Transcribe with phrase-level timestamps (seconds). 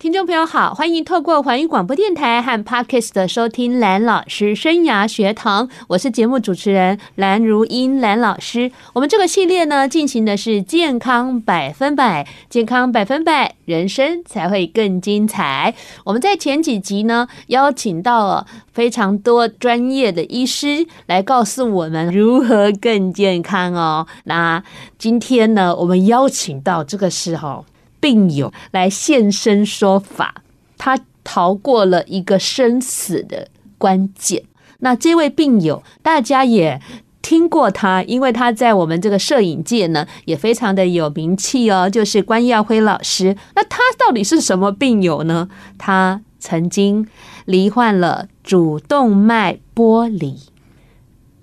[0.00, 8.72] 听众朋友好，欢迎透过环宇广播电台和 Podcast 的收听蓝老师生涯学堂，我是节目主持人蓝如英蓝老师。
[8.94, 15.74] 我们这个系列呢，进行的是健康百分百，健康百分百，人生才会更精彩。
[16.04, 24.06] 我们在前几集呢，邀请到了非常多专业的医师来告诉我们如何更健康哦。
[24.24, 24.64] 那
[24.96, 27.66] 今天呢，我们邀请到这个时候。
[28.00, 30.42] 病友来现身说法，
[30.78, 34.44] 他逃过了一个生死的关键。
[34.80, 36.80] 那这位病友，大家也
[37.20, 43.36] 听过他，因为他在我们这个摄影界呢也非常的有名气哦，就是关耀辉老师。
[43.54, 45.50] 那他到底是什么病友呢？
[45.76, 47.06] 他曾经
[47.44, 50.38] 罹患了主动脉剥离，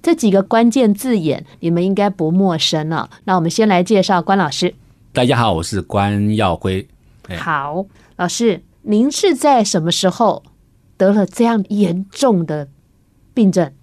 [0.02, 3.12] 这几个关键字眼你们应该不陌生了。
[3.26, 4.74] 那我们先来介绍关老师。
[5.18, 6.88] 大家好，我是关耀辉。
[7.40, 7.88] 好，
[8.18, 10.44] 老师，您是在什么时候
[10.96, 12.68] 得了这样严重的
[13.34, 13.74] 病症？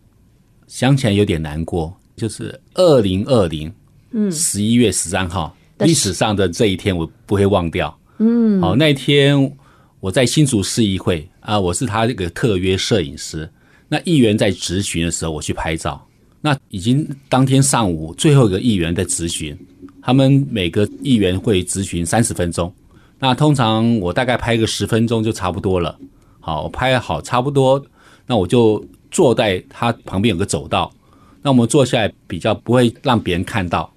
[0.69, 3.75] 想起来有点难过，就是二零二零，
[4.13, 7.99] 嗯，十一月十三号，历史上的这一天我不会忘掉。
[8.19, 9.57] 嗯，好，那一天
[9.99, 13.51] 我在新竹市议会啊，我是他这个特约摄影师。
[13.89, 16.07] 那议员在质询的时候，我去拍照。
[16.41, 19.59] 那已经当天上午最后一个议员在质询。
[20.05, 22.71] 他们每个议员会咨询三十分钟，
[23.19, 25.99] 那通常我大概拍个十分钟就差不多了。
[26.41, 27.83] 好，我拍好差不多，
[28.27, 30.93] 那我就坐在他旁边有个走道，
[31.41, 33.91] 那我们坐下来比较不会让别人看到。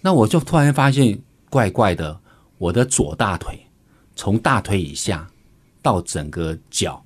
[0.00, 1.18] 那我就突然发现
[1.50, 2.18] 怪怪的，
[2.56, 3.54] 我的左大腿
[4.16, 5.28] 从大腿以下
[5.82, 7.04] 到整个脚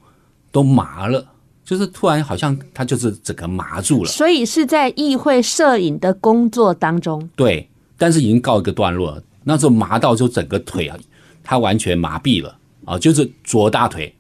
[0.53, 1.27] 都麻了，
[1.65, 4.11] 就是突然好像他就是整个麻住了。
[4.13, 7.29] 所以是在议会摄影的工作当中。
[7.35, 7.69] 对。
[7.97, 10.97] 但是已经告一个段落了，那时候麻到就整个腿啊，
[11.43, 14.15] 它完全麻痹了啊，就是左大腿，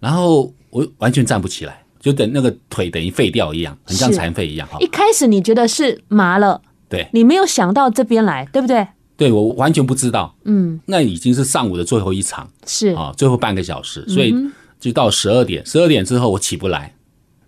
[0.00, 4.68] 然后我完全站不起来，就等那个腿等于废掉一样，很像残废一样。
[4.80, 8.86] 一开始你觉得是麻了，对，你没有想到这边来，对不对？
[9.16, 12.88] 对，我完全不知道，嗯，那已经是上午的最后一场，是。
[12.88, 14.34] 啊，最后半个小时，所以
[14.78, 16.94] 就到十二点，十二点之后我起不来，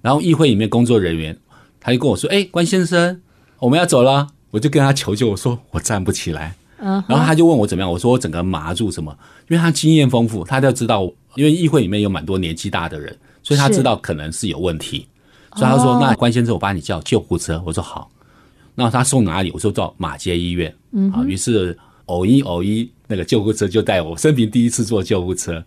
[0.01, 1.37] 然后议会里面工作人员
[1.79, 3.21] 他就跟我说：“哎，关先生，
[3.59, 9.16] 我们要走了。”我就跟他求救，我说我站不起来，然后他就问我怎么样，我说我整个麻住什么，
[9.48, 11.03] 因为他经验丰富，他就知道，
[11.34, 15.06] 因为议会里面有蛮多年纪大的人，所以他知道可能是有问题，
[15.54, 18.10] 所以他说那关先生，我帮你叫救护车，我说好，
[18.75, 19.50] 那他送哪里？
[19.53, 20.75] 我说到马街医院，
[21.12, 21.76] 啊，于是
[22.06, 25.62] 偶一偶一那个救护车就带我，生平第一次坐救护车，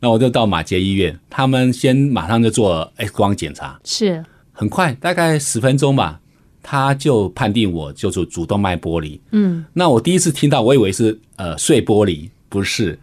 [0.00, 4.24] 那我就到马街医院，他们先马上就做 X 光检查，是。
[4.56, 6.20] 很快，大概十分钟吧。
[6.66, 12.98] 他就判定我就是主动脉剥离，嗯，那我第一次听到，我以为是呃碎玻璃，不是，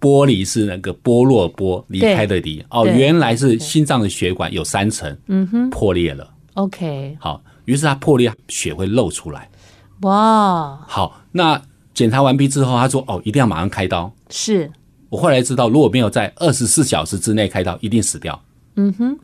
[0.00, 9.48] 玻璃是那个剥落剥离开的离，哦，原来是心脏的血管有三层，嗯哼，破裂了，OK，好，于是他破裂，血会漏出来，
[10.00, 11.62] 哇，好，那
[11.94, 14.68] 检查完毕之后，他说哦，一定要马上开刀，是。
[15.08, 18.42] 我后来知道，如果没有在二十四小时之内开刀，一定死掉，
[18.74, 19.16] 嗯哼，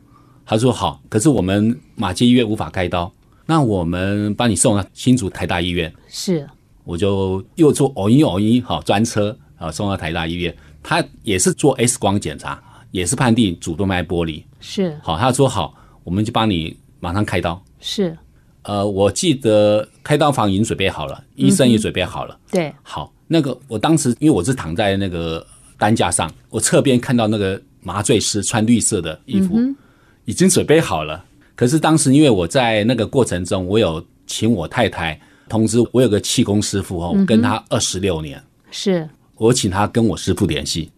[0.45, 3.11] 他说好，可是我们马偕医院无法开刀。
[3.51, 6.47] 那我们帮你送到新竹台大医院，是，
[6.85, 15.75] 我就又坐偶一偶一好专车啊送到台大医院，他也是做 X 光检查，也是判定主动脉剥离，是，好，他说好，
[16.05, 18.17] 我们就帮你马上开刀，是，
[18.61, 25.45] 呃，我记得开刀房已经准备好了，医生也准备好了，嗯、对，好，那个我当时因为我是躺在那个
[25.77, 29.75] 担架上，我侧边看到那个麻醉师穿绿色的衣服，嗯、
[30.23, 31.25] 已经准备好了。
[31.61, 38.41] 可是当时因为我在那个过程中，我有请我太太通知我有个气功师傅哦，跟他二十六年，
[38.71, 40.91] 是我请他跟我师傅联系，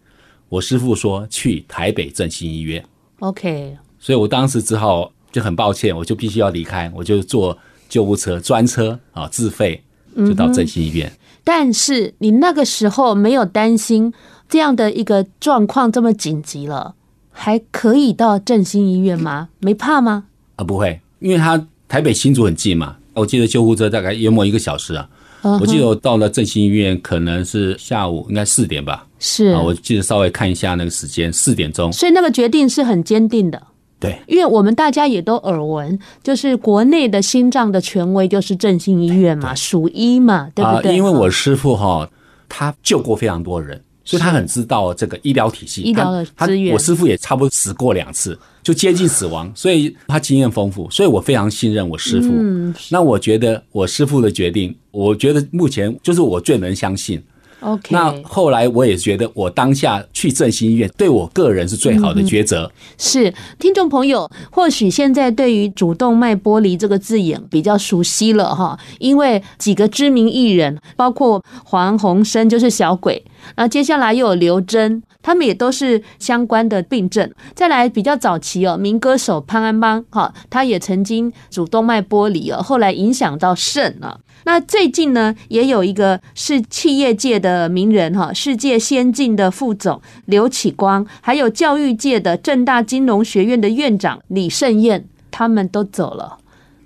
[0.48, 2.82] 我师傅说去台北振兴医院
[3.18, 7.58] ，OK，所以我当时只好就很抱歉，我就必须要离开，我就坐
[7.90, 9.84] 救护车专车啊，自费
[10.16, 11.12] 就到振兴医院。
[11.44, 14.14] 但是你那个时候没有担心
[14.48, 16.94] 这样的一个状况这么紧急了，
[17.30, 19.50] 还可以到振兴医院吗？
[19.58, 20.28] 没怕吗？
[20.56, 22.96] 啊，不会，因为他台北新竹很近嘛。
[23.14, 25.08] 我记得救护车大概约莫一个小时啊。
[25.42, 25.58] Uh.
[25.60, 29.06] 我记得我到了振兴医院，可能是下午应该四点吧。
[29.18, 31.92] 是啊，我记得稍微看一下那个时间，四点钟。
[31.92, 33.62] 所以那个决定是很坚定的。
[34.00, 40.92] 对，因为我们大家也都耳闻，就是国内的心脏的权威就是振兴医院嘛，数一嘛，对不对？
[40.92, 42.08] 啊，因为我师傅哈，
[42.48, 46.74] 他救过非常多人，所以他很知道这个医疗体系，医疗的资源。
[46.74, 52.28] 我师傅也差不多死过两次，就接近死亡，所以他经验丰富，所以我非常信任我师傅。
[52.32, 57.22] 嗯，那我觉得我师傅的决定，我觉得目前就是我最能相信。
[57.64, 62.64] OK，那后来我也觉得，我当下去振兴医院，对我个人是最好的抉择。
[62.64, 62.70] 嗯。
[62.98, 73.24] 是听众朋友，或许现在对于主动脉剥离这个字眼比较熟悉了哈，因为几个知名艺人，包括黄鸿升就是小鬼，
[73.56, 77.30] 然后接下来又有刘真，他们也都是相关的病症。
[77.54, 84.20] 再来比较早期哦，民歌手潘安邦哈，他也曾经主动脉剥离哦，后来影响到肾了。
[84.46, 96.38] 那最近呢，也有一个是企业界的名人哈，世界先进的副总刘启光，还有教育界的正大金融学院的院长李盛燕，他们都走了。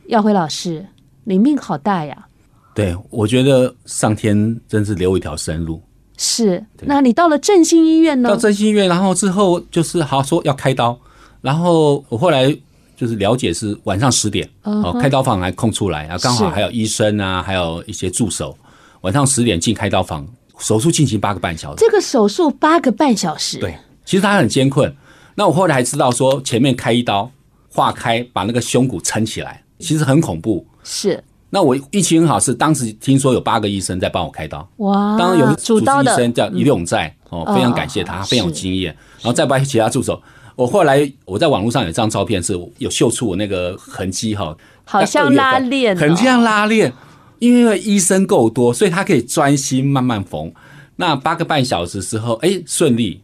[0.06, 0.86] 耀辉老师，
[1.24, 2.26] 你命好大呀！
[2.74, 5.82] 对，我觉得上天真是留一条生路。
[6.16, 8.28] 是，那你到了振兴医院呢？
[8.28, 10.98] 到振兴医院，然后之后就是好说要开刀，
[11.40, 12.56] 然后我后来。
[12.98, 18.58] 就是了解是晚上十点哦，开刀房还空出来啊，刚好还有医生啊，还有一些助手。
[19.02, 20.26] 晚上十点进开刀房，
[20.58, 21.76] 手术进行八个半小时。
[21.78, 24.92] 这个手术八个半小时，对，其实他很艰困。
[25.36, 27.30] 那我后来还知道说，前面开一刀
[27.72, 30.66] 化开，把那个胸骨撑起来，其实很恐怖。
[30.82, 31.22] 是。
[31.50, 34.68] 那我运气很好，是当时听说有八个医生在帮我开刀。
[34.78, 35.16] 哇！
[35.16, 38.92] 当然有主治医生叫李永在哦，非常感谢他，非常有经验。
[39.20, 40.20] 然后再把其他助手。
[40.58, 46.92] 我后来我在网络上有张照片，是有秀出我那个痕迹哈，好像拉链，很像拉链。
[47.38, 50.52] 因为医生够多，所以他可以专心慢慢缝。
[50.96, 53.20] 那八个半小时之后，哎，顺利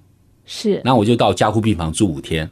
[0.46, 0.80] 是。
[0.84, 2.48] 然后我就到加护病房住五天。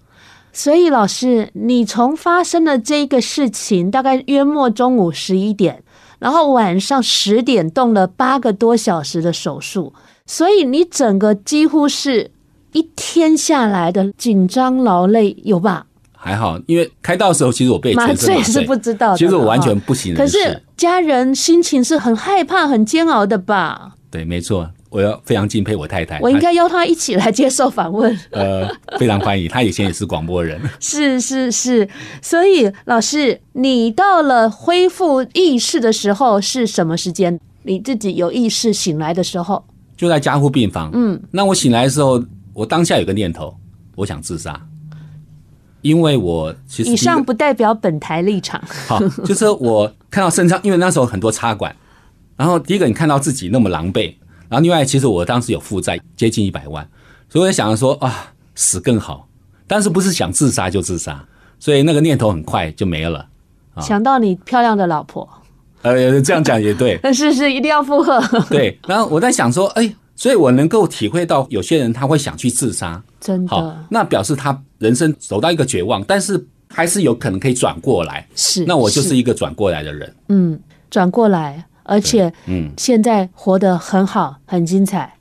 [0.52, 5.84] 所以老师，你从发生了这个事情，大概约莫中午十一点，
[6.18, 9.94] 然后晚上十点动了八个多小时的手术，
[10.26, 12.31] 所以你整个几乎是。
[12.72, 15.86] 一天下来的紧张劳累有吧？
[16.24, 19.18] 还好，因为开刀的时候，其实我被麻醉，是不知道的。
[19.18, 20.16] 其实我完全不省人。
[20.16, 23.92] 可是家人心情是很害怕、很煎熬的吧？
[24.08, 26.20] 对，没错，我要非常敬佩我太太。
[26.20, 28.16] 我应该邀她一起来接受访问。
[28.30, 30.60] 呃，非常欢迎，她以前也是广播人。
[30.78, 31.88] 是是是，
[32.22, 37.40] 所以老师，你到了恢复意识的时候是什么时间？
[37.64, 39.64] 你自己有意识醒来的时候，
[39.96, 40.88] 就在加护病房。
[40.94, 42.22] 嗯，那我醒来的时候。
[42.54, 43.56] 我当下有个念头，
[43.96, 44.60] 我想自杀，
[45.80, 48.62] 因为我其实以上不代表本台立场。
[48.86, 51.74] 好，就是我看到身上，因为那时候很多插管，
[52.36, 54.14] 然后第一个你看到自己那么狼狈，
[54.48, 56.86] 然后另外其实我当时有负债接近一百万，
[57.28, 59.26] 所以我想说啊，死更好，
[59.66, 61.24] 但是不是想自杀就自杀，
[61.58, 63.26] 所以那个念头很快就没了。
[63.80, 65.26] 想到你漂亮的老婆，
[65.80, 68.20] 呃，这样讲也对，但 是是，一定要附和。
[68.50, 69.94] 对，然后我在想说，哎。
[70.22, 73.48] 所以我能够体会到，有些人他会想去自杀，真的。
[73.48, 78.24] 好，那表示他人生走到一个绝望，但是还是有可能可以转过来。
[78.36, 80.14] 是，那我就是一个转过来的人。
[80.28, 85.12] 嗯，转过来，而且嗯，现在活得很好，很精彩，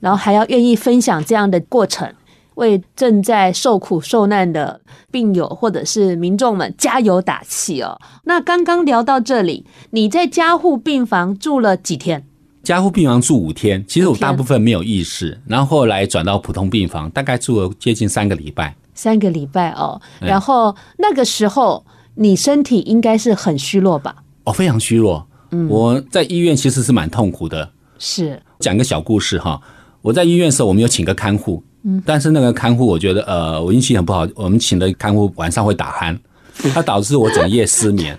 [0.00, 2.10] 然后还要愿意分享这样的过程，
[2.54, 4.80] 为正在受苦受难的
[5.10, 8.00] 病友或者是民众们加油打气哦。
[8.24, 12.26] 那刚刚聊到这里，你在加护病房住了几天？
[12.66, 18.74] 加护病房住五天，其实我大部分没有意识，然后后来转到普通病房，大概住了接近三个礼拜。
[18.92, 24.16] 三个礼拜哦，然后那个时候你身体应该是很虚弱吧？
[24.42, 25.24] 哦，非常虚弱。
[25.52, 27.70] 嗯，我在医院其实是蛮痛苦的。
[28.00, 29.60] 是，讲一个小故事哈。
[30.02, 36.18] 我在医院的时候，我们有请个看护，嗯，但是那个看护我觉得呃，我运气很不好，我们请的看护晚上会打鼾，
[36.74, 38.18] 它导致我整夜失眠。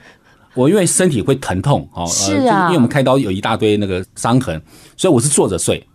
[0.58, 4.60] 我因为身体会疼痛，哦，是啊，因为我们开刀有一大堆那个伤痕，
[4.98, 5.86] 所以我是坐着睡，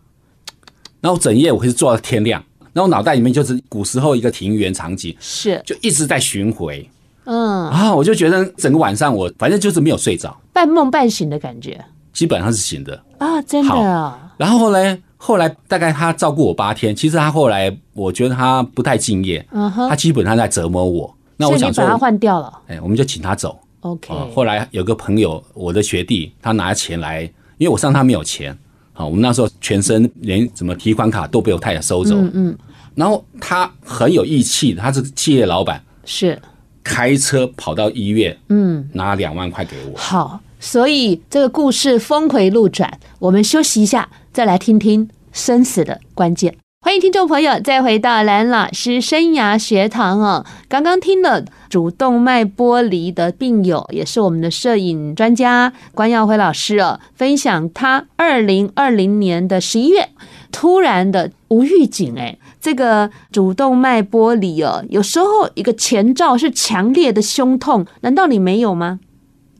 [1.00, 2.40] 然后整夜我会是坐到天亮，
[2.72, 5.60] 然后脑袋里面就是古时候一个庭园场景，是。
[5.66, 6.88] 就一直在巡回，
[7.24, 7.68] 嗯。
[7.70, 13.02] 啊，我就觉得整个晚上我反正就是没有睡着，半梦半醒的感觉，基本上是醒的。
[13.18, 13.74] 啊，真的。
[13.74, 14.32] 啊。
[14.36, 23.58] 然后后来后来大概他照顾我八天，其实他后来我觉得他不太敬业，嗯哼，他基本上在折磨我，那我想说把他换掉了，哎，我们就请他走。
[23.82, 27.22] OK，后来有个朋友，我的学弟，他拿钱来，
[27.58, 28.56] 因为我上他没有钱，
[28.92, 32.56] 好，我们那时候全身连什么提款卡都被我太太收走，嗯，
[32.94, 36.40] 然后他很有义气，他是企业老板，是。
[36.84, 39.96] 开车跑到医院，嗯，拿两万块给我。
[39.96, 46.56] 好，所以这个故事峰回路转，我们休息一下，再来听听生死的关键。
[46.92, 50.44] 欢迎听众朋友再回到蓝老师生涯学堂哦。
[50.68, 60.10] 刚刚听了主动脉剥离的病友，也是我们的摄影专家关耀辉老师哦，分享他二零二零年的十一月
[60.50, 69.00] 突然的无预警，哎，这个主动脉剥离哦，有时候一个前兆是强烈的胸痛，难道你没有吗？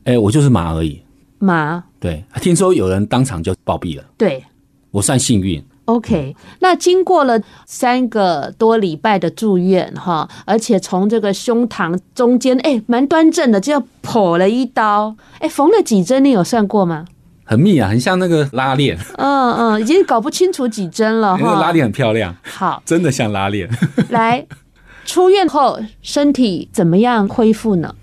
[0.03, 1.01] 哎，我就是麻而已。
[1.39, 1.83] 麻？
[1.99, 4.03] 对，听说有人当场就暴毙了。
[4.19, 4.43] 对，
[4.91, 5.59] 我算幸运。
[5.85, 16.23] OK，那经过了三个多礼拜的住院哈，而且从这个胸膛中间，哎，蛮端正的，就要剖了一刀，哎，缝了几针？
[16.23, 17.05] 你有算过吗？
[17.43, 18.97] 很密啊，很像那个拉链。
[19.17, 21.41] 嗯嗯，已经搞不清楚几针了哈。
[21.43, 23.69] 那个拉链很漂亮，好，真的像拉链。
[24.09, 24.45] 来，
[25.05, 27.93] 出院后身体怎么样恢复呢？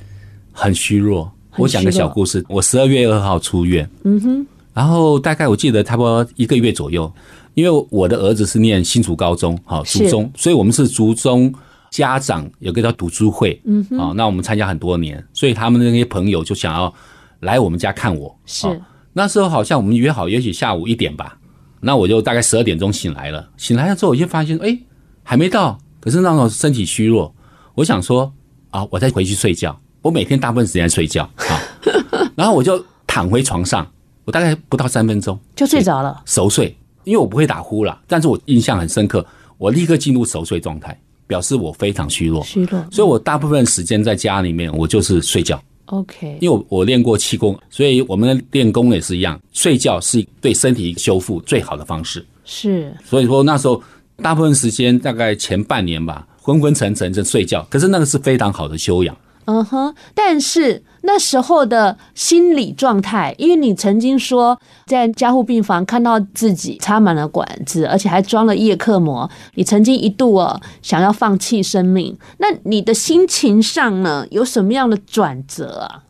[0.53, 1.33] 很虚弱。
[1.57, 7.11] 我讲个小故事，我十二月二号出院，嗯哼，然后大概我记得差不多一个月左右。
[7.55, 11.53] 因为我的儿子是念新竹高中，好，竹中，所以我们是竹中
[11.91, 16.93] 家长有个叫读书会，嗯，好，那我们参加很多年，所以他们那些朋友就想要
[17.41, 18.81] 来我们家看我，是。
[19.13, 21.37] 那时候好像我们约好，也许下午一点吧，
[21.81, 24.79] 那我就大概十二点钟醒来了，醒来了之后我就发现，哎，
[25.25, 27.35] 还没到，可是那种身体虚弱，
[27.75, 28.33] 我想说
[28.71, 31.61] 啊，我再回去睡觉，我每天大部分时间睡觉，啊，
[32.37, 33.85] 然后我就躺回床上，
[34.25, 36.77] 我大概不到三分钟就睡着了，熟睡。
[37.05, 39.25] 因为我不会打呼啦，但是我印象很深刻，
[39.59, 45.63] 我立刻进入熟睡状态，表示我非常虚弱，虚弱，所以我大部分时间在家里面，我就是睡觉。
[45.87, 52.25] OK，因为我我练过气功，所以我们的练功也是一样，睡觉是对身体修复最好的方式。
[52.45, 53.83] 是，所以说那时候
[54.23, 59.17] 大部分时间大概前半年吧，昏昏沉沉在睡觉，可是那个是非常好的修养。
[59.47, 72.17] 嗯哼，但是那时候的心理状态，因为你曾经说在加护病房看到自己插满了管子，而且还装了叶克膜，你曾经一度哦想要放弃生命。
[72.39, 76.05] 那你的心情上呢，有什么样的转折啊？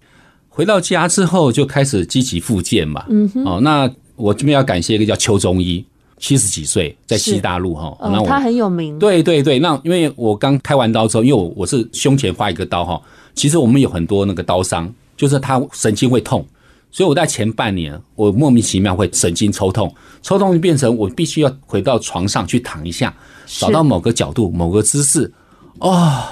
[0.49, 3.05] 回到家之后就开始积极复健嘛。
[3.09, 5.87] 嗯哼，哦，那我这边要感谢一个叫邱中医，
[6.21, 8.99] 七十几岁在西大陆哈，哦，他很有名。
[8.99, 13.01] 对对对，那因为我刚开完刀之后，因为我我是胸前划一个刀哈。
[13.35, 16.47] 其实我们有很多那个刀伤，就是他神经会痛，
[16.91, 23.15] 所以我在前半年我莫名其妙会神经抽痛，抽痛就变成我必须要回到床上去躺一下，
[23.47, 25.33] 找到某个角度、某个姿势，
[25.79, 26.23] 哦，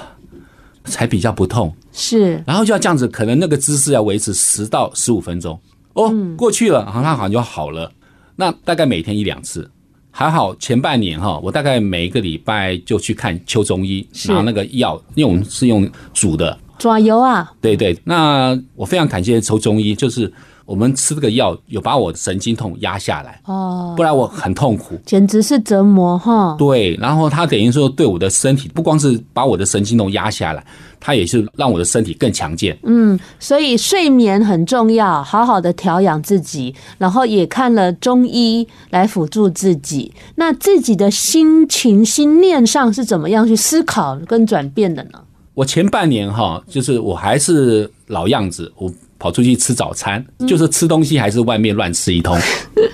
[0.85, 1.73] 才比较不痛。
[1.91, 5.59] 是，然后就要这样子，可能那个姿势要维持十到十五分钟。
[5.93, 7.91] 哦，过去了，好像好像就好了。
[8.35, 9.69] 那大概每天一两次，
[10.11, 16.57] 还好前半年哈，我大概每一个礼拜就去看邱中医，拿那个药，因为我们是用煮的。
[16.77, 17.51] 抓油啊！
[17.59, 20.31] 对对，那我非常感谢邱中医，就是
[20.69, 26.55] 我们吃这个药有把我的神经痛压下来哦，不然我很痛苦，简直是折磨哈。
[26.59, 30.63] 对，然后他等于说对我的身体不光是把我的神经痛压下来，
[30.99, 32.77] 他也是让我的身体更强健。
[32.83, 40.13] 嗯，所以睡眠很重要，好好的调养自己，然后也看了中医来辅助自己。
[40.35, 45.19] 那自己的心情、心念上是怎么样去思考跟转变的呢？
[45.55, 52.35] 我前半年哈，就是我还是老样子，我跑出去吃早餐，就是吃东西还是外面乱吃一通，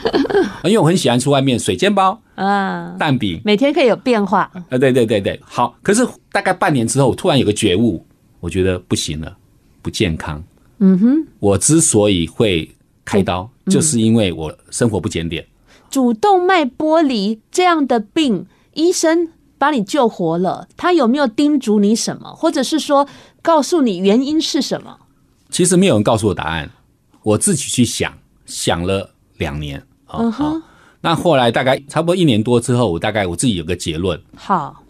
[0.66, 4.52] 因为我很喜欢吃外面水煎包啊、蛋饼，每天可以有变化。
[4.70, 5.78] 啊，对对对对，好。
[5.82, 8.04] 可是大概半年之后，我突然有个觉悟，
[8.40, 9.38] 我觉得不行了，
[9.82, 10.44] 不健康。
[10.80, 12.70] 嗯哼，我之所以会
[13.06, 15.46] 开刀，就是因为我生活不检点。
[15.90, 19.30] 主动脉剥离这样的病，医生。
[19.58, 23.08] 把你救活了，他有没有叮嘱你什么，或者是说
[23.42, 24.98] 告诉你原因是什么？
[25.56, 26.70] 其实没有人告诉我答案，
[27.24, 28.12] 我自己去想，
[28.46, 29.82] 想了两年。
[30.08, 30.62] 嗯哼，
[31.00, 34.22] 那后来大概差不多一年多之后，我大概我自己有个结论。
[34.36, 34.84] 好，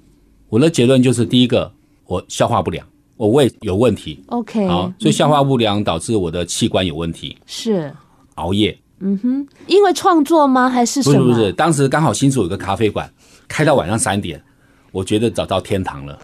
[0.50, 1.72] 我的结论就是第一个，
[2.08, 2.84] 我消化不良，
[3.16, 4.24] 我胃有问题。
[4.30, 7.38] OK，好，所以消化不良导致我的器官有问题。
[7.46, 7.94] 是
[8.34, 8.76] 熬夜。
[9.02, 10.68] 嗯哼，因为创作吗？
[10.68, 11.20] 还是什么？
[11.20, 13.08] 不是不是，当时刚好新竹有个咖啡馆，
[13.48, 14.42] 开到晚上三点。
[14.92, 16.18] 我觉得找到天堂了，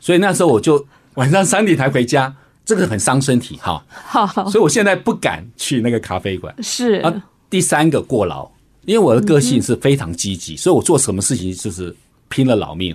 [0.00, 2.34] 所以那时候我就晚上三点才回家，
[2.66, 3.82] 这个很伤身体哈。
[3.88, 6.54] 好，所以我现在不敢去那个咖啡馆。
[6.62, 8.46] 是啊，第三个过劳，
[8.84, 11.94] 因为我的个性是非常积极，所以我做什么事情就是
[12.28, 12.94] 拼了老命。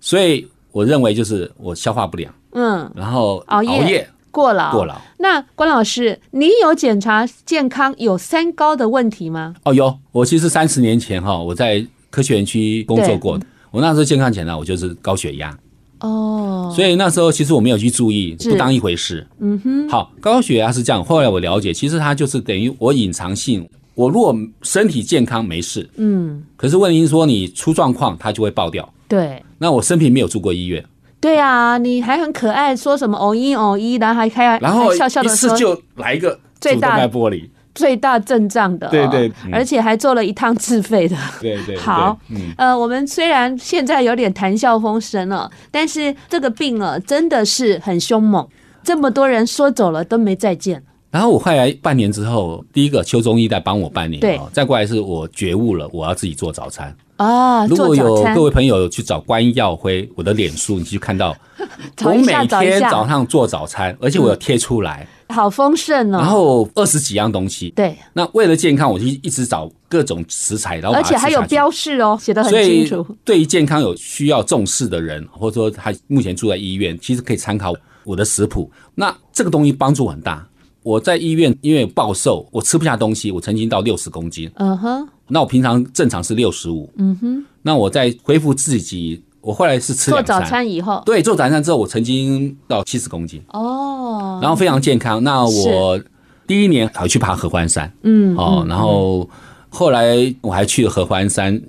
[0.00, 5.00] 所以我认为就是我消化不良，嗯，然后熬夜、熬夜过劳、过劳。
[5.18, 9.54] 那关老师，你有检查健康有三高的问题吗？
[9.64, 9.98] 哦，有。
[10.12, 13.40] 我其实三十年前哈，我在科学园区工作过。
[13.70, 15.56] 我那时候健康检查，我就是高血压
[16.00, 19.26] 哦，所以那时候其实我没有去注意，不当一回事。
[19.40, 21.04] 嗯哼，好，高血压是这样。
[21.04, 23.68] 后来我了解，其实它就是等于我隐藏性。
[23.94, 28.86] 我如果身体健康没事，嗯，可是问题是说你出状况，它就会爆掉。
[29.08, 30.84] 对，那我生平没有住过医院。
[31.18, 37.48] 对啊，你还很可爱，说什么偶一偶一，然后还开，然后一次就来一个主动脉剥离。
[37.76, 41.76] 最大阵仗的、哦，对对，嗯、而且还做了一趟自费的， 对对。
[41.76, 48.48] 好，嗯、呃，我们虽然现在有点谈笑风生了，但是这个病啊，真的是很凶猛，
[48.82, 50.82] 这么多人说走了都没再见。
[51.10, 57.66] 然后我后来半年之后，第一个邱中医在帮我半年，对，再过来是我觉悟了，我要自己做早餐啊。
[57.66, 61.34] 如果有各位朋友去找关耀辉，我的脸书，你去看到
[62.04, 65.06] 我每天早上做早餐，而且我有贴出来。
[65.28, 66.18] 好丰盛哦！
[66.18, 67.96] 然后二十几样东西，对。
[68.12, 73.04] 那为了健康，我就一直找各种食材，然后而且还有标示哦，写得很清楚。
[73.24, 78.70] 对于健康有需要重视的人，或者说他目前住在医院，其实可以参考我的食谱。
[78.94, 80.46] 那这个东西帮助很大。
[80.84, 84.48] 我在医院因为暴瘦，我吃不下东西，我曾经到六十公斤。
[84.54, 85.08] 嗯哼。
[85.26, 86.88] 那我平常正常是六十五。
[86.98, 87.44] 嗯哼。
[87.62, 89.20] 那我在恢复自己。
[89.46, 95.22] 我后来是吃，做早餐以后，对，做早餐之后，我曾经到七十公斤哦，然后非常健康。
[95.22, 96.00] 那我
[96.48, 99.30] 第一年还去爬合欢山，嗯，哦，然后
[99.68, 101.62] 后来我还去了合欢山，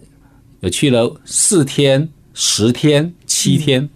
[0.62, 3.90] 有去了四天、十天、七天，嗯、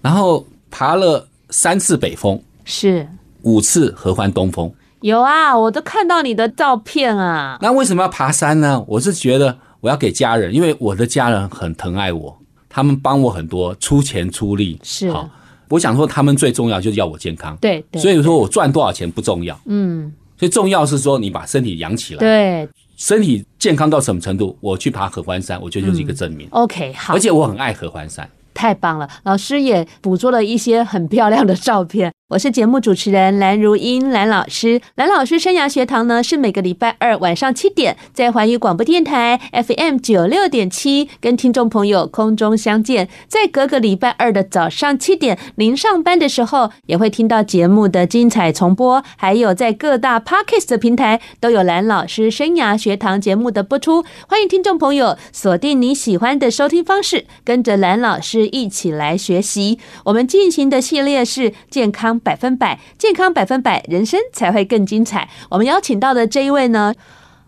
[0.00, 3.06] 然后爬了三次北峰，是
[3.42, 4.72] 五次合欢东峰。
[5.02, 7.58] 有啊，我都看到你的照片啊。
[7.60, 8.82] 那为什么要爬山呢？
[8.88, 12.38] 我是觉得我要给家人，因为我的家人很疼爱我。
[12.72, 15.28] 他们帮我很多，出钱出力是好。
[15.68, 17.56] 我想说，他们最重要就是要我健康。
[17.60, 19.58] 对，对，所以说我赚多少钱不重要。
[19.66, 22.20] 嗯，所以重要是说你把身体养起来。
[22.20, 26.46] 对，身体健康到什么程度，我去爬合欢山，我觉得就是一个证明。
[26.48, 27.14] 嗯、OK，好。
[27.14, 28.28] 而且我很爱合欢山。
[28.54, 32.11] 太棒了，老师也捕捉了一些很漂亮的照片。
[32.32, 34.80] 我是节目主持人蓝如英，蓝老师。
[34.94, 43.10] 蓝老师生涯学堂呢，是每个礼拜二晚上七点，在环宇广播电台 FM 九六点七，跟听众朋友空中相见。
[43.28, 49.04] 在隔个礼拜二的早上七点，您上班的时候也会听到节目的精彩重播。
[49.18, 54.06] 还有在各大 Podcast 的平台都有蓝老师生涯学堂节目的播出。
[54.26, 59.78] 欢迎听众朋友锁定你喜欢的收听方式，跟着蓝老师一起来学习。
[60.04, 65.28] 我们进行的系列是健康百分百，健康百分百，人生才会更精彩。
[65.50, 66.94] 我们邀请到的这一位呢，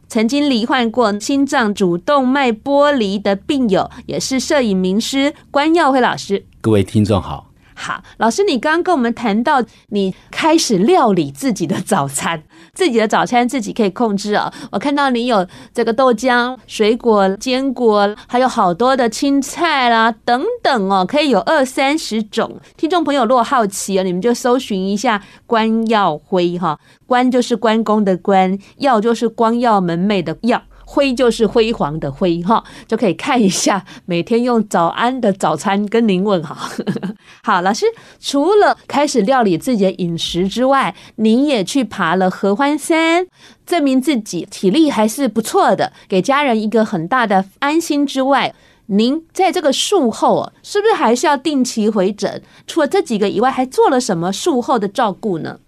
[0.08, 6.44] 曾经罹患过心脏主动脉剥离的病友，也是摄影名师关耀辉老师。
[6.60, 7.53] 各位听众好。
[7.74, 14.52] 好，老师，你刚刚跟我们谈到，你开始料理自己的早餐， 自己的早餐自己可以控制啊。
[14.70, 22.58] 我看到你有这个豆浆、水果、坚果，还有好多的青菜啦等等哦，可以有二三十种。
[22.76, 30.62] 听众朋友如果好奇啊，你们就搜寻一下关耀辉哈，关就是关公的关，耀就是光耀门楣的耀。
[30.84, 36.56] 辉就是辉煌的辉哈，就可以看一下，每天用早安的早餐跟您问好。
[37.42, 37.86] 好，老师，
[38.20, 43.26] 除了开始料理自己的饮食之外，您也去爬了合欢山，
[43.66, 48.54] 证明自己体力还是不错的，给家人一个很大的安心之外，
[48.86, 52.42] 您在这个术后啊，是不是还是要定期回诊？
[52.66, 55.58] 除了这几个以外，还做了什么术后的照顾呢？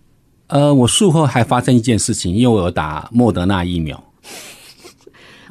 [0.49, 4.01] 呃，我术后还发生一件事情，因为我有打莫德纳疫苗。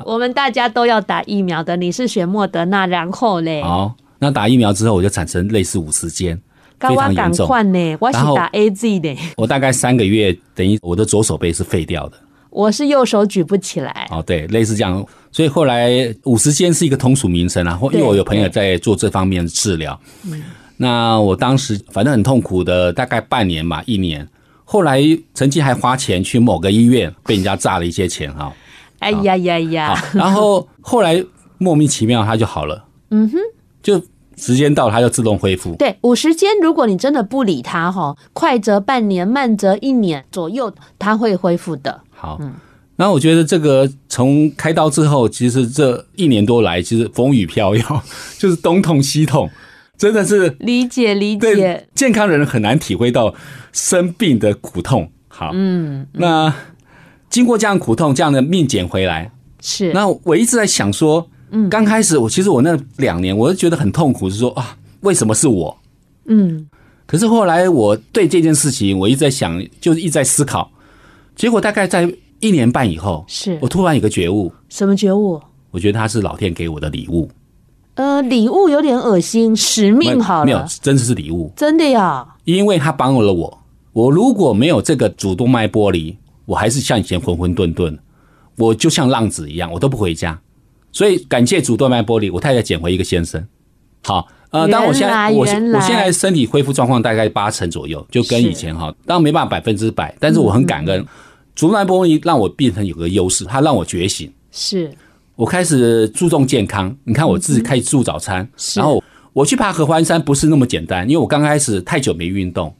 [0.03, 3.61] 我们大家都要打疫苗的，你是选莫德纳，然后嘞？
[3.61, 6.39] 好，那打疫苗之后，我就产生类似五十肩，
[6.79, 7.97] 非常严重呢。
[7.99, 12.17] 我是打 AZ 的，我大概三个月，等于我的左手背是废掉的。
[12.49, 14.07] 我是右手举不起来。
[14.11, 15.05] 哦，对，类似这样。
[15.31, 15.91] 所以后来
[16.23, 19.99] 五十肩是一个通俗名称啊，因为我有朋友在做这方面的治疗。
[20.77, 24.27] 那我当时反正很痛苦的，大概半年吧，一年。
[24.63, 25.01] 后来
[25.33, 28.53] 曾经还花钱去某个医院，被人家诈了一些钱哈。
[28.99, 30.03] 哎呀呀呀！
[30.13, 31.23] 然后后来
[31.57, 33.37] 莫名其妙它就好了，嗯哼，
[33.83, 34.01] 就
[34.35, 35.75] 时间到了它就自动恢复。
[35.75, 42.01] 对，五十间如果你真的不理它哈，快则半年，慢则一年左右，它会恢复的。
[42.09, 42.53] 好，嗯，
[42.95, 48.03] 然后我觉得这个从开刀之后，其实这一年多来，其实风雨飘摇，
[48.39, 49.49] 就是东痛西痛，
[49.97, 51.87] 真的是理解理解。
[51.93, 53.33] 健康人很难体会到
[53.71, 55.11] 生病的苦痛。
[55.27, 56.53] 好，嗯，那。
[57.35, 59.91] 经过这样苦痛，这样的命捡回来，是。
[59.91, 65.77] 那我一直在想说，嗯，刚开始我其实我那两年，我就觉得很痛苦，是说啊，为什么是我？
[66.27, 66.65] 嗯。
[67.05, 70.71] 可是后来我对这件事情，我一直在想，就是一直在思考。
[71.35, 74.49] 结果大概在一年半以后，是我突然有个觉悟。
[74.69, 75.41] 什么觉悟？
[75.71, 77.29] 我觉得他是老天给我的礼物。
[77.95, 80.45] 呃，礼物有点恶心，使命好了。
[80.45, 82.25] 没有，真的是礼物，真的呀。
[82.45, 83.59] 因为他帮了我，
[83.91, 86.15] 我如果没有这个主动脉剥离。
[86.45, 87.97] 我还是像以前浑浑沌沌，
[88.57, 90.39] 我就像浪子一样，我都不回家。
[90.91, 93.45] 所以感谢主动脉玻璃，我太太捡回一个先生。
[94.03, 95.45] 好，呃，当我现在我我
[95.81, 101.05] 现在身体恢复状况大概八成左右，就跟以前哈，当然没办法百分之百，但是我很感恩，
[101.55, 104.89] 主动脉剥离让我变成有个优势，它让我觉醒，是
[105.35, 106.95] 我开始注重健康。
[107.03, 109.03] 你看我自己开始做早餐，嗯、然后
[109.33, 112.73] 我去爬合欢山不是那么简单，因为我刚开始太久没运动。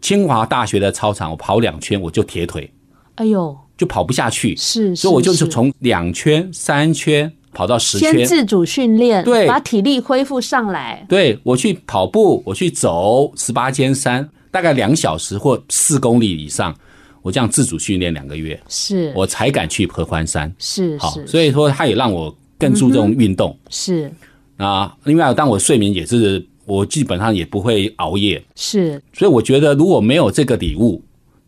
[0.00, 2.70] 清华大学的操场，我跑两圈我就铁腿，
[3.16, 4.56] 哎呦，就跑不下去。
[4.56, 11.04] 是，所以我就是从两圈、三圈跑到十圈，先自主训练，对，把体力恢复上来。
[11.08, 16.74] 对，我去跑步，我去走十八间山，大概两小时或四公里以上，
[17.22, 20.52] 我这样自主训练两个月，是我才敢去合欢山。
[20.58, 23.56] 是，好，所以说他也让我更注重运动。
[23.64, 24.12] 嗯、是
[24.56, 26.46] 啊，另外，当我睡眠也是。
[26.66, 31.02] 我基本上也不会熬夜，是，所以我觉得如果没有这个礼物，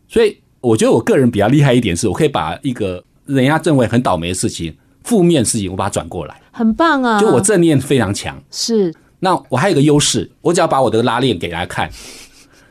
[0.07, 7.19] 所以我觉得我个人比较厉害一点是，我可以把一个人家认为很倒霉的事情、负面事情，我把它转过来，很棒啊！
[7.19, 8.93] 就我正念非常强，是。
[9.19, 11.89] 那我还有一个优势，我只要把我的拉链给大家看，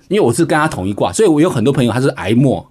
[0.08, 2.64] 因为我是跟他同一卦，所以我有很多朋友他是癌末，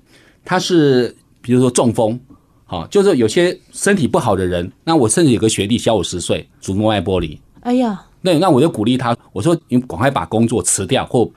[0.46, 2.20] 他是比如说中风，
[2.66, 8.06] 好，就是有些身体不好的人，那我甚至有个学弟小我十岁，主动脉剥离，哎呀。
[8.22, 11.30] 那，那我就鼓励他，我说你赶快把工作辞掉或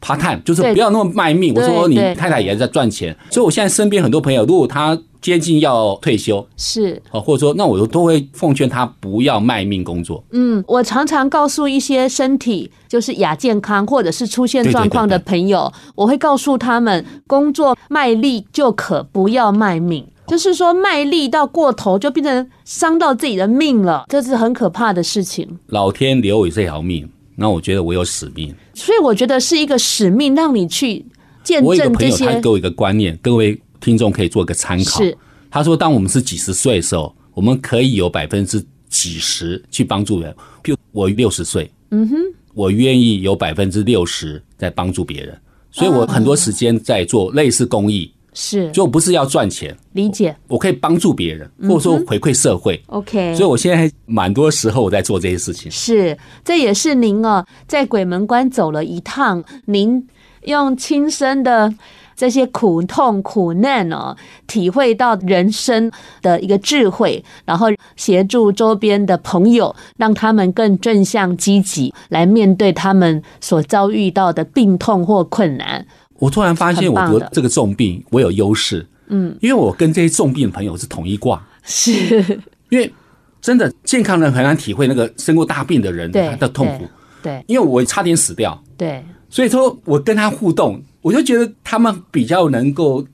[0.00, 1.54] part time，就是不要那么卖命。
[1.54, 10.24] 我说你太太也在赚钱，所以我现在身边很多朋友，如果他接近要退休，是哦，或者说那我都会奉劝他不要卖命工作。
[10.32, 20.06] 嗯，我常常告诉一些身体就是亚健康或者是出现状况的朋友，我会告诉他们，工作卖力就可不要卖命。
[20.26, 25.58] 就是说，卖力到过头就变成伤到自己的命了，这是很可怕的事情。
[25.66, 31.02] 老天留我这条命，那我觉得我有使命，所以我觉得是一个使命，让你去
[31.42, 31.74] 见证这些。
[31.74, 35.02] 我有一个朋友，他给我一个观念，各位听众可以做一个参考。
[35.02, 35.16] 是，
[35.50, 40.30] 他说，当我们是几十岁的时候，我们可以有百分之几十去帮助人。
[40.62, 42.16] 譬如我六十岁，嗯哼，
[42.52, 48.12] 我愿意有百分之六十在帮助别人，所以我很多时间在做类似公益。
[48.32, 52.76] 是，就不是要赚钱，理解我，我可以帮助别人，或者说回馈社会。
[52.88, 55.70] 嗯、OK，所以我现在蛮多时候我在做这些事情。
[55.70, 60.06] 是，这也是您哦，在鬼门关走了一趟，您
[60.42, 61.74] 用亲身的
[62.14, 64.16] 这些苦痛苦难哦，
[64.46, 65.90] 体会到人生
[66.22, 67.66] 的一个智慧，然后
[67.96, 75.86] 协助周边的朋友，让他们更正向积极来面对他们所遭遇到的病痛或困难。
[76.20, 78.86] 我突然发现，我得这个重病，我有优势。
[79.08, 81.44] 嗯，因为我跟这些重病的朋友是同一卦。
[81.64, 82.22] 是，
[82.68, 82.88] 因为
[83.40, 86.86] 真的健康人很难体会那个生过大病的人他的痛苦。
[87.22, 88.62] 对，因为我差点死掉。
[88.76, 93.04] 对，所以说我跟他互动，我就觉得他们比较能够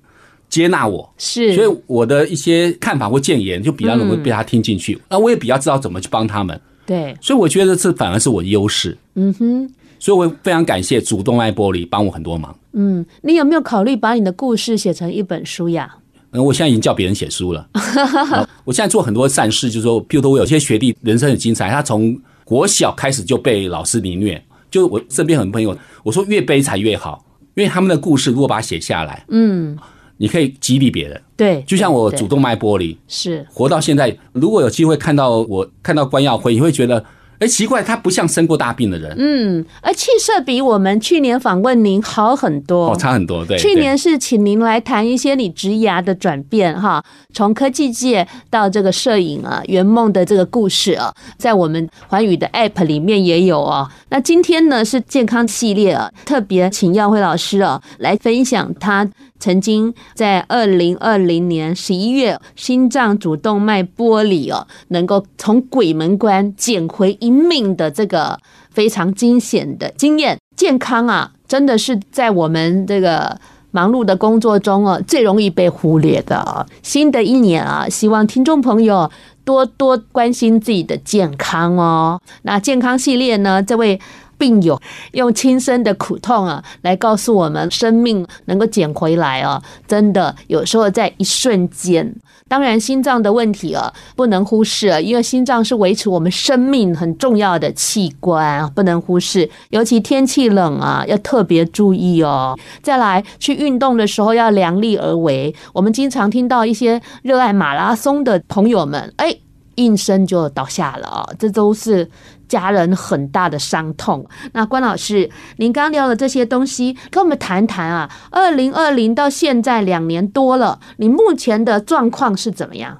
[0.50, 1.08] 接纳我。
[1.16, 5.00] 是，所以我的一些看法或建言就比较容易被他听进去。
[5.08, 6.60] 那我也比较知道怎么去帮他们。
[6.84, 8.98] 对，所以我觉得这反而是我的优势。
[9.14, 9.70] 嗯哼。
[9.98, 12.54] 所以，我非常感谢主动脉玻璃帮我很多忙。
[12.78, 15.96] 嗯，你有没有考虑把你的故事写成一本书呀？
[16.32, 17.66] 嗯，我现在已经叫别人写书了。
[18.64, 24.40] 我现在做很多善事，就是说，譬如说我有些学弟人生很精彩，他从国小开始就被老师凌虐。
[24.70, 29.74] 就我身边很多朋友，我说越悲惨越好，因为他们的故事如果把它写下来，嗯，
[30.18, 31.18] 你可以激励别人。
[31.34, 37.02] 对，就像我主动脉玻璃，是活到现在，如果有机会看到我看到关耀辉，你会觉得。
[37.38, 39.14] 哎，奇怪，他不像生过大病的人。
[39.18, 43.44] 嗯，而气色比我们去年访问您好很多，哦，差很多。
[43.44, 53.90] 对，去年是请您来谈一些你职涯的转变，哈，从科技界到这个摄影啊，圆梦的这个故事啊，在我们环宇的 App 里面也有啊。
[54.08, 59.06] 那今天呢是健康系列啊，特别请耀辉老师啊来分享他。
[59.38, 68.38] 曾经在二零二零年十一月，心脏主动脉剥离哦，能够从鬼门关捡回一命的这个
[68.70, 70.38] 非常惊险的经验。
[70.56, 73.38] 健康啊，真的是在我们这个
[73.70, 76.66] 忙碌的工作中哦，最容易被忽略的。
[76.82, 79.10] 新的一年啊，希望听众朋友
[79.44, 82.20] 多多关心自己的健康哦。
[82.42, 84.00] 那健康系列呢，这位。
[84.38, 84.80] 病友
[85.12, 92.14] 用亲身的苦痛啊，来告诉我们生命能够捡回来啊，真的有时候在一瞬间。
[92.48, 99.50] 当然，心脏的问题啊，不能忽视啊，因为心脏是维持我们生命很重要的器官，不能忽视。
[99.70, 102.56] 尤其天气冷啊，要特别注意哦。
[102.82, 105.52] 再来，去运动的时候要量力而为。
[105.72, 109.34] 我们经常听到一些热爱马拉松的朋友们，哎，
[109.76, 112.10] 应声就倒下了啊，这都是。
[112.48, 114.24] 家人很大的伤痛。
[114.52, 118.08] 那关老师，您刚聊了这些东西，跟我们谈谈啊。
[118.30, 122.96] 二零二零到现在两年多了，你目前的状况是怎么样？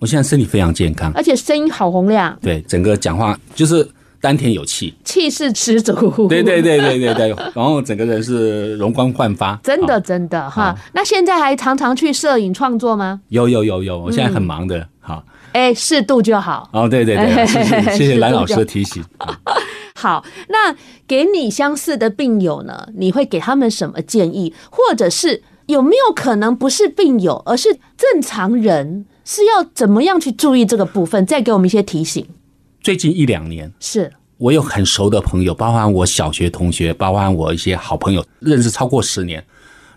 [0.00, 2.38] 我现在身体非常健康，而且声音好洪亮。
[2.42, 3.88] 对，整个讲话就是
[4.20, 6.28] 丹田有气，气势十足。
[6.28, 9.58] 对对对对对对， 然后整个人是容光焕发。
[9.62, 10.76] 真的真的哈。
[10.92, 13.22] 那现在还常常去摄影创作吗？
[13.30, 14.86] 有有有有，我现在很忙的。
[15.00, 15.24] 好，
[15.54, 16.68] 哎，适度就好。
[16.72, 19.02] 哦，对对对，谢谢 谢谢蓝老师的提醒。
[19.94, 20.74] 好，那
[21.06, 24.52] 给你相似的病友呢，你会给他们什么建议？
[24.68, 31.24] 或者是有没有可能不是病友，而是正常人，是要怎么样去注意这个部分？
[31.24, 32.26] 再给我们一些提醒。
[32.82, 39.42] 最近一两年，是我有很熟的朋友，包含我小学同学，包含我一些好朋友，认识超过十年，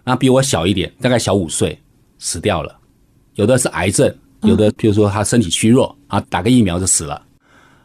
[0.06, 1.82] 那比我小一点，大概小五岁，
[2.20, 2.78] 死掉了。
[3.34, 7.21] 有的是癌症，有的比如说他身体虚弱啊，打个疫苗就死了。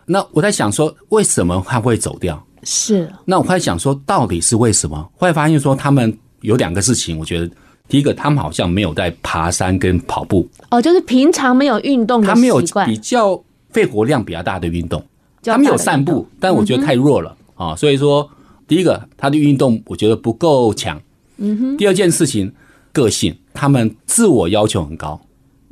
[0.07, 2.43] 那我在想说，为什么他会走掉？
[2.63, 3.11] 是。
[3.25, 4.97] 那我开始想说，到底是为什么？
[5.17, 7.51] 后来发现说，他们有两个事情，我觉得
[7.89, 10.49] 第一个，他们好像没有在爬山跟跑步。
[10.71, 13.43] 哦，就是平常没有运动的，他没有比较。
[13.73, 15.03] 肺活量比较大的运动，
[15.43, 17.75] 他们有散步，但我觉得太弱了啊。
[17.75, 18.29] 所以说，
[18.69, 21.01] 第一个他的运动我觉得不够强。
[21.39, 21.77] 嗯哼。
[21.79, 22.53] 第二件事情，
[22.93, 25.19] 个性，他们自我要求很高。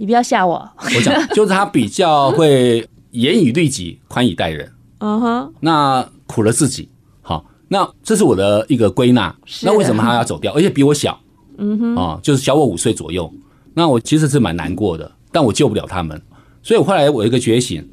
[0.00, 0.66] 你不要吓我。
[0.96, 4.72] 我讲 就是他比较会严以律己，宽以待人。
[5.00, 5.52] 嗯哼。
[5.60, 6.88] 那苦了自己。
[7.20, 9.36] 好，那这是我的一个归纳。
[9.62, 10.54] 那为什么他要走掉？
[10.54, 11.20] 而且比我小。
[11.58, 11.96] 嗯哼。
[11.96, 13.30] 啊，就是小我五岁左右。
[13.74, 16.18] 那我其实是蛮难过的，但我救不了他们。
[16.62, 17.86] 所以，我后来我有一个觉醒。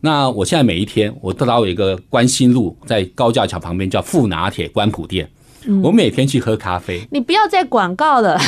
[0.00, 5.28] 那我现在每一天，我到达有一个关心路，在高架桥旁边叫富拿铁关埔店。
[5.82, 7.04] 我每天去喝咖啡。
[7.10, 8.38] 你不要再广告了，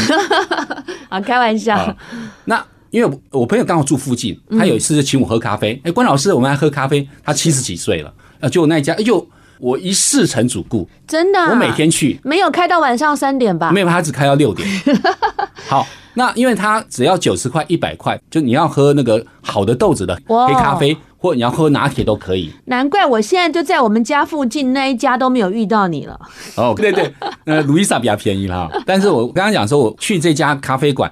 [1.11, 1.97] 啊，开玩笑。
[2.45, 5.81] 那因为我朋友刚好住附近，他有一次就请我喝咖啡。
[5.85, 7.07] 哎，关老师，我们来喝咖啡。
[7.25, 9.27] 他七十几岁了，啊，就那一家，哎呦，
[9.59, 11.39] 我一试成主顾，真的。
[11.41, 13.71] 我每天去，没有开到晚上三点吧？
[13.73, 14.69] 没有，他只开到六点。
[15.69, 15.87] 好。
[16.13, 22.53] 那因为他只要九十块、一百块，就你要喝那个好的豆子的黑咖啡，或你要喝拿铁都可以。
[22.65, 26.21] 难怪我现在就在我们家附近那一家都没有遇到你了。
[26.57, 28.69] 哦，对对，呃，路易莎比较便宜啦。
[28.85, 31.11] 但是我刚刚讲说，我去这家咖啡馆，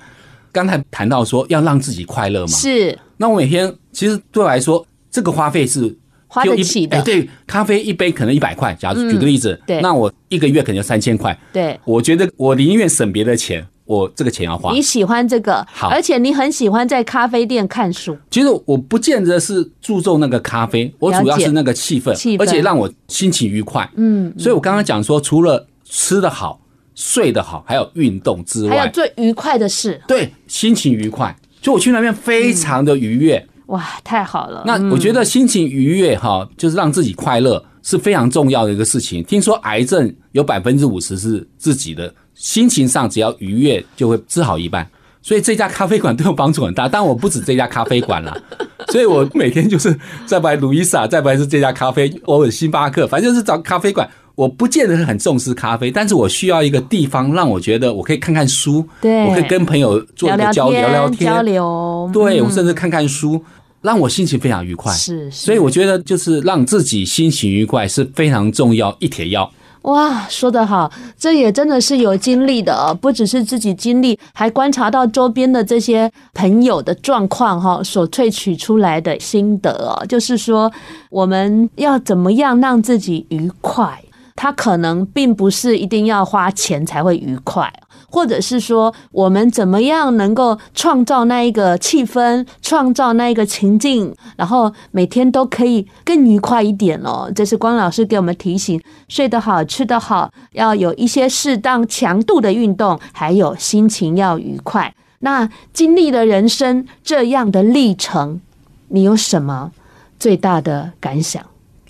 [0.52, 2.52] 刚才谈到说要让自己快乐嘛。
[2.52, 2.98] 是。
[3.16, 6.98] 那我每天其实对我来说，这个花费是花得起的。
[6.98, 11.38] 哎，对，咖啡一杯可能一百块，假如举个例子，对，那我一个月可能就三千块。
[11.52, 13.66] 对，我觉得我宁愿省别的钱。
[13.88, 14.70] 我这个钱要花。
[14.70, 18.14] 你喜欢这个，好，而且你很喜欢在咖啡店看书。
[18.30, 23.90] 其实我不见得是注重那个咖啡，我主要是那个气氛，气氛，而且让我心情愉快。
[23.96, 26.60] 嗯，所以我刚刚讲说，除了吃的好、
[26.98, 30.02] 睡得好，还有运动之外，还有最愉快的事。
[30.08, 31.32] 对，心情愉快，
[31.62, 33.46] 就我去那边非常的愉悦。
[33.66, 34.64] 哇，太好了！
[34.66, 39.22] 那我觉得心情愉悦哈，就是让自己快乐是非常重要的一个事情。
[39.22, 42.12] 听说癌症有百分之五十是自己的。
[42.34, 44.88] 心情上只要愉悦，就会治好一半。
[45.22, 46.88] 所以这家咖啡馆对我帮助很大。
[46.88, 48.36] 但我不止这家咖啡馆了，
[48.90, 54.08] 所以我每天就是在买路易莎，再不是这家咖啡，偶尔星巴克，反正就是找咖啡馆。
[54.38, 62.08] 我不见得很重视咖啡，但是我需要一个地方让我觉得我可以看看书，对，我可以跟朋友做一个交流，聊聊天，交流。
[62.12, 63.42] 对，我甚至看看书，
[63.82, 64.94] 让我心情非常愉快。
[64.94, 69.50] 是，所以我觉得就是让自己心情愉快是非常重要一帖药。
[69.82, 80.70] 哇，说得好，这也真的是有经历的哦，不只是自己经历，还观察到周边的这些朋友的状况哈，所萃取出来的心得哦，就是说
[81.10, 84.00] 我们要怎么样让自己愉快，
[84.40, 87.72] 它可能并不是一定要花钱才会愉快。
[88.08, 97.30] 或者是说，我们怎么样能够创造那一个气氛，创造那一个情境，然后每天都可以更愉快一点哦。
[97.34, 104.94] 这是关老师给我们提醒：睡得好，吃得好，要有一些适当强度的运动，还有心情要愉快。
[105.18, 108.40] 那经历了人生这样的历程，
[108.88, 109.72] 你有什么
[110.18, 111.44] 最大的感想？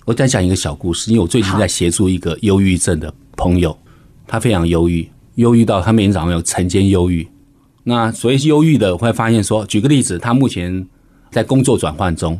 [0.09, 3.77] 我再讲一个小故事，因为我最近在协助一个忧郁症的朋友，
[4.25, 5.07] 他非常忧郁。
[5.35, 7.27] 忧郁到他每天早上有晨间忧郁，
[7.83, 10.83] 那所谓忧郁的，会发现说，举个例子，他目前
[11.29, 12.31] 在工作转换中，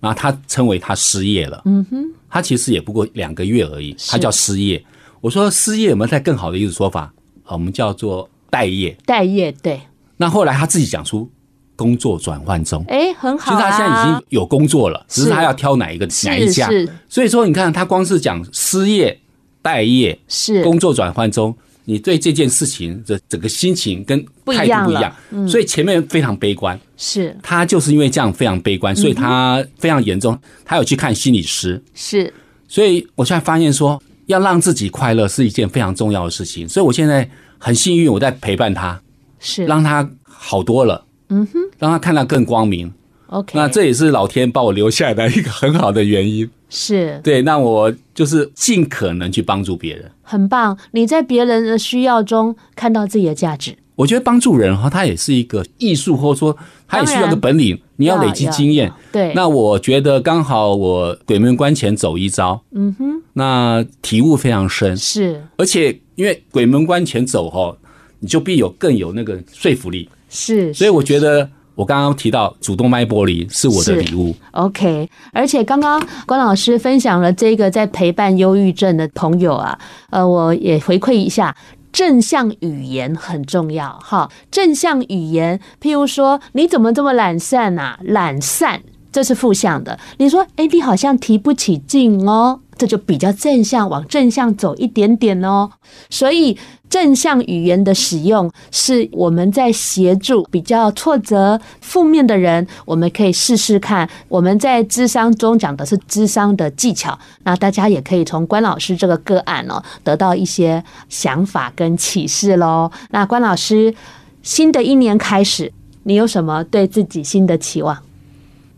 [0.00, 1.60] 然后他称为他失业了。
[1.66, 4.82] 嗯哼，他其实也不过两个月而已，他叫失业。
[5.20, 7.12] 我说失业有没有再更好的一种说法？
[7.48, 8.96] 我们叫做待业。
[9.04, 9.78] 待业，对。
[10.16, 11.30] 那后来他自己讲出
[11.78, 13.52] 工作转换中，哎，很好。
[13.52, 16.68] 其实他现在已经有工作了，只是他要挑哪一个哪一家。
[17.08, 19.16] 所以说，你看他光是讲失业、
[19.62, 21.56] 待业是工作转换中。
[21.84, 25.16] 你对这件事情的整个心情跟态度不一样，
[25.48, 26.78] 所以前面非常悲观。
[26.98, 31.82] 是他就是因为这样非常悲观，所以他非常严重，他有去看心理师。
[31.94, 32.30] 是，
[32.68, 36.68] 所以我现在发现说，要让自己快乐是一件非常重要的事情。
[36.68, 39.00] 所以我现在很幸运，我在陪伴他，
[39.38, 41.02] 是让他好多了。
[41.28, 42.92] 嗯哼，让他看到更光明。
[43.26, 46.48] OK，那这也是老天把我留下来的一个很好的原因。
[46.70, 50.76] 是对，那我就是尽可能去帮助别人，很棒。
[50.92, 53.74] 你在别人的需要中看到自己的价值。
[53.96, 58.92] 我觉得帮助人哈，他也是一个艺术，或者说他也需要个本领，你要累积经验。
[59.10, 67.76] 对，那我觉得刚好我鬼门关前走一遭，嗯哼，那体悟非常深，是，而且因为鬼门关前走哈，
[68.20, 74.34] 你就必有更有那个说服力，是，所以我觉得我刚刚提到主动脉剥离是我的礼物。
[74.52, 79.78] OK，而且刚刚关老师分享了这个在陪伴忧郁症的朋友啊，
[80.10, 81.54] 呃，我也回馈一下。
[81.90, 87.98] 正向语言很重要，哈，正向语言，譬如说，你怎么这么懒散呐？
[88.02, 89.98] 懒散，这是负向的。
[90.18, 95.68] 你说，哎，你好像提不起劲哦，这就比较正向，往正向走一点点哦。
[96.08, 96.56] 所以。
[96.88, 104.08] 正向语言的使用是我们在协助比较挫折、负面的人，我们可以试试看。
[104.26, 112.90] 我们在智商中讲的是智商的技巧，那大家也可以从关老师这个个案哦，得到一些想法跟启示喽。
[113.10, 113.94] 那关老师，
[114.42, 115.70] 新的一年开始，
[116.04, 117.98] 你有什么对自己新的期望？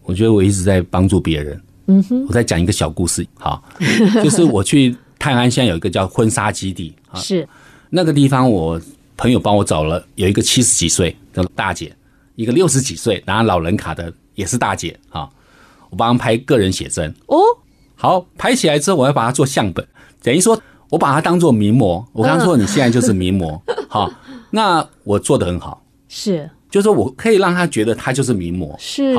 [0.02, 1.60] 我觉得我一直在帮助别人。
[1.86, 3.62] 嗯哼，我再讲一个小故事，好，
[4.22, 7.48] 就是我去泰安，现在有一个叫婚纱基地，是。
[7.88, 8.80] 那个地方，我
[9.16, 11.92] 朋友帮我找了有一个七十几岁的大姐，
[12.36, 15.28] 一个六十几岁拿老人卡的也是大姐啊，
[15.90, 17.12] 我帮她拍个人写真。
[17.26, 17.38] 哦。
[17.96, 19.86] 好，拍起来之后，我要把它做相本，
[20.22, 22.02] 等于说我把它当做名模。
[22.12, 24.10] 我刚刚说你现在就是名模，好，
[24.50, 29.14] 那我做的很好， 是，就是说我可以让他觉得他就是名模，是，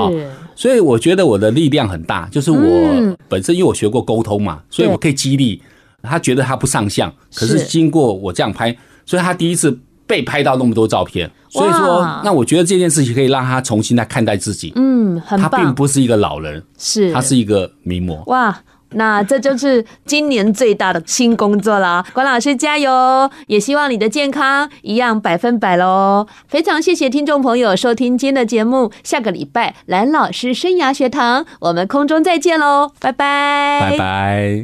[0.56, 5.62] 所以我觉得我的力量很大，就是我本身因为我学过沟通嘛，所以我可以激励。
[6.04, 14.74] 他觉得他不上相，可是经过我这样拍，所以他第一次被拍到那么多照片，所以说，那我觉得这件事情可以让他重新来看待自己。
[14.76, 15.52] 嗯，很棒。
[15.52, 18.24] 他并不是一个老人，是，他是一个名模。
[18.26, 18.60] 哇，
[18.92, 22.06] 那这就是今年最大的新工作啦。
[22.14, 26.28] 关老师加油，也希望你的健康一样百分百喽。
[26.48, 34.60] 非常谢谢听众朋友收听今天的节目，下个礼拜蓝老师生涯学堂，我们空中再见喽，拜拜，拜拜。